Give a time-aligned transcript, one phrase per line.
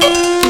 [0.00, 0.49] Bonsoir et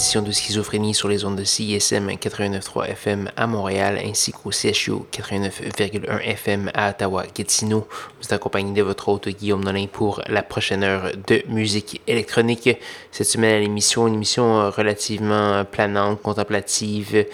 [0.00, 4.92] édition de Schizophrénie sur les ondes de CISM 89.3 FM à Montréal ainsi qu'au CHU
[5.12, 7.86] 89.1 FM à Ottawa-Gatineau.
[8.18, 12.70] Vous êtes accompagné de votre hôte Guillaume Nolin pour la prochaine heure de musique électronique.
[13.12, 17.26] Cette semaine à l'émission, une émission relativement planante, contemplative,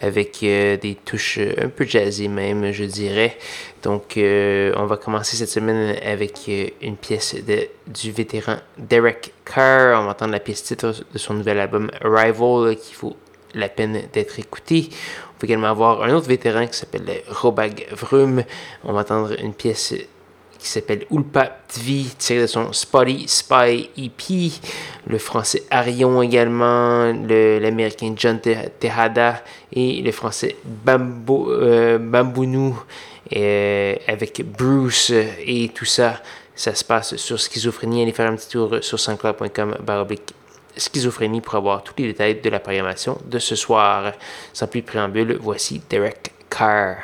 [0.00, 3.36] avec euh, des touches un peu jazzy même, je dirais.
[3.84, 9.34] Donc, euh, on va commencer cette semaine avec euh, une pièce de, du vétéran Derek
[9.44, 10.00] Carr.
[10.00, 13.14] On va entendre la pièce titre de son nouvel album Arrival qui vaut
[13.52, 14.88] la peine d'être écouté.
[14.88, 18.42] On va également avoir un autre vétéran qui s'appelle Robag Vrum.
[18.84, 19.94] On va entendre une pièce
[20.58, 24.50] qui s'appelle Ulpa Tvi, tirée de son Spotty Spy EP.
[25.06, 32.82] Le français Arion également, l'américain John Tejada et le français Bambo, euh, Bambounou
[33.34, 36.22] euh, avec Bruce et tout ça.
[36.54, 38.02] Ça se passe sur Schizophrénie.
[38.02, 40.34] Allez faire un petit tour sur sanscloud.com baroblique
[40.76, 44.12] schizophrénie pour avoir tous les détails de la programmation de ce soir.
[44.52, 46.96] Sans plus de préambule, voici Derek Carr.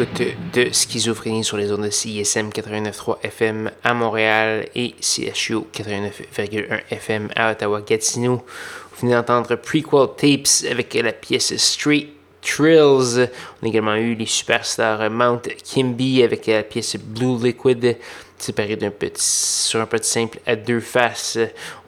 [0.00, 7.28] De schizophrénie sur les ondes de CISM 89.3 FM à Montréal et CHU 89.1 FM
[7.36, 8.36] à Ottawa-Gatineau.
[8.36, 12.08] Vous venez d'entendre Prequel Tapes avec la pièce Street
[12.40, 13.28] Trills.
[13.60, 17.98] On a également eu les superstars Mount Kimby avec la pièce Blue Liquid
[18.38, 21.38] séparée d'un petit, sur un petit simple à deux faces.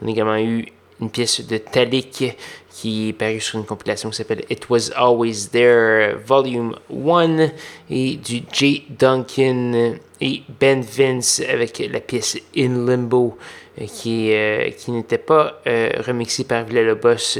[0.01, 0.67] On a également eu
[1.01, 2.37] une pièce de Talik
[2.83, 7.47] qui est paru sur une compilation qui s'appelle It Was Always There Volume 1
[7.89, 8.83] et du J.
[8.89, 13.37] Duncan et Ben Vince avec la pièce In Limbo
[13.79, 17.39] euh, qui, euh, qui n'était pas euh, remixée par Villa Lobos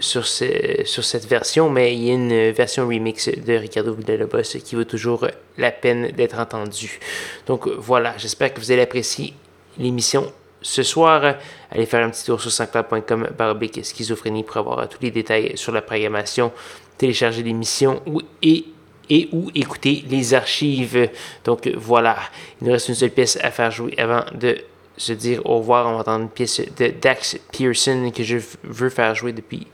[0.00, 4.58] sur, ce, sur cette version, mais il y a une version remix de Ricardo Villalobos
[4.64, 6.98] qui vaut toujours la peine d'être entendue.
[7.46, 9.34] Donc voilà, j'espère que vous allez apprécier
[9.78, 10.32] l'émission
[10.62, 11.36] ce soir.
[11.70, 15.72] Allez faire un petit tour sur sanscloud.com baroblique schizophrénie pour avoir tous les détails sur
[15.72, 16.52] la programmation,
[16.98, 18.02] télécharger l'émission
[18.42, 18.64] et,
[19.08, 21.10] et ou écouter les archives.
[21.44, 22.16] Donc voilà,
[22.60, 24.58] il nous reste une seule pièce à faire jouer avant de
[24.96, 25.86] se dire au revoir.
[25.86, 29.66] On va entendre une pièce de Dax Pearson que je veux faire jouer depuis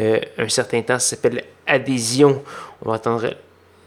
[0.00, 0.98] euh, un certain temps.
[0.98, 2.42] Ça s'appelle Adhésion.
[2.84, 3.34] On va entendre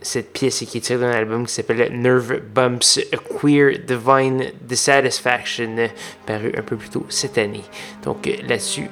[0.02, 5.90] cette pièce qui est tirée d'un album qui s'appelle Nerve Bumps, A Queer Divine Dissatisfaction,
[6.26, 7.64] paru un peu plus tôt cette année.
[8.04, 8.90] Donc là-dessus,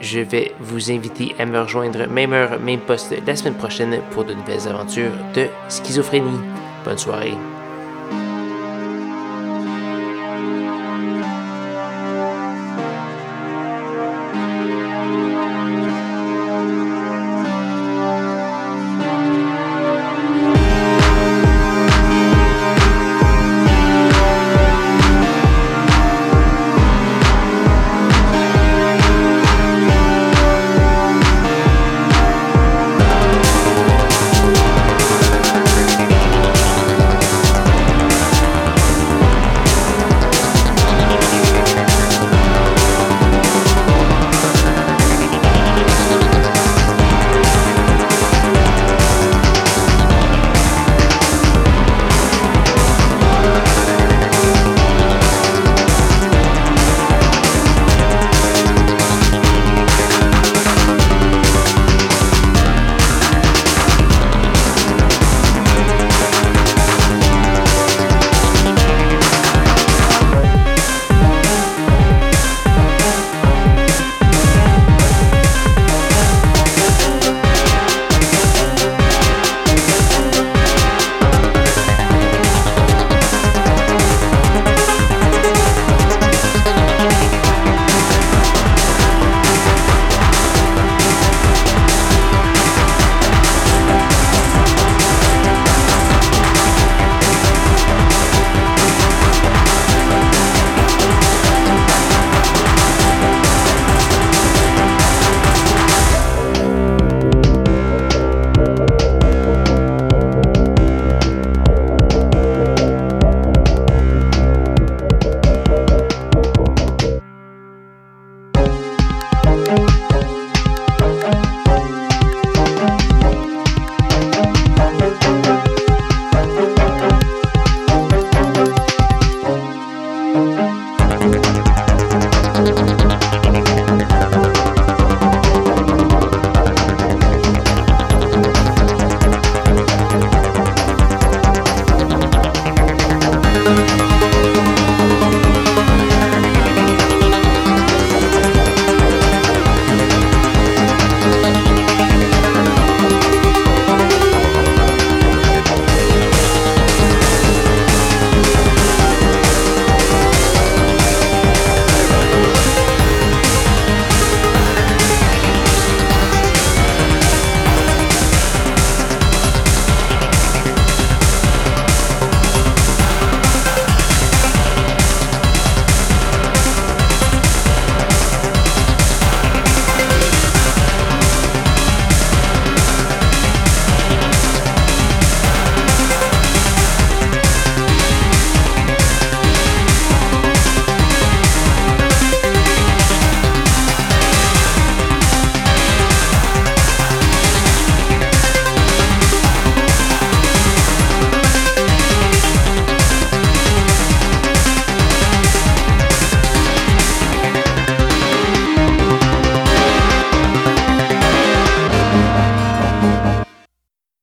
[0.00, 4.24] je vais vous inviter à me rejoindre même heure, même poste la semaine prochaine pour
[4.24, 6.40] de nouvelles aventures de schizophrénie.
[6.84, 7.34] Bonne soirée.